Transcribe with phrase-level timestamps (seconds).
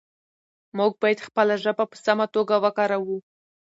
[0.77, 3.17] موږ باید خپله ژبه په سمه توګه وکاروو